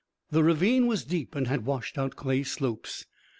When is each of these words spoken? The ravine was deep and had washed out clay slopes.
The 0.31 0.43
ravine 0.43 0.87
was 0.87 1.05
deep 1.05 1.35
and 1.35 1.45
had 1.45 1.63
washed 1.67 1.95
out 1.95 2.15
clay 2.15 2.41
slopes. 2.41 3.05